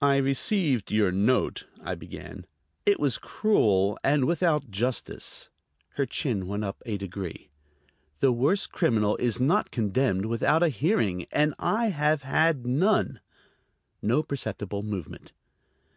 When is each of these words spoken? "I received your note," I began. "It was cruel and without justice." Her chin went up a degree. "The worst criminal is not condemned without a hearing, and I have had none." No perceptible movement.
"I 0.00 0.16
received 0.16 0.90
your 0.90 1.12
note," 1.12 1.68
I 1.84 1.94
began. 1.94 2.46
"It 2.84 2.98
was 2.98 3.16
cruel 3.16 3.96
and 4.02 4.24
without 4.24 4.72
justice." 4.72 5.50
Her 5.90 6.04
chin 6.04 6.48
went 6.48 6.64
up 6.64 6.82
a 6.84 6.96
degree. 6.96 7.48
"The 8.18 8.32
worst 8.32 8.72
criminal 8.72 9.14
is 9.18 9.38
not 9.40 9.70
condemned 9.70 10.26
without 10.26 10.64
a 10.64 10.68
hearing, 10.68 11.26
and 11.30 11.54
I 11.60 11.90
have 11.90 12.22
had 12.22 12.66
none." 12.66 13.20
No 14.02 14.24
perceptible 14.24 14.82
movement. 14.82 15.30